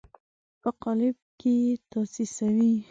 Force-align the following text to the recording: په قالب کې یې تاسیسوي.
په 0.61 0.69
قالب 0.81 1.17
کې 1.39 1.51
یې 1.63 1.73
تاسیسوي. 1.91 2.73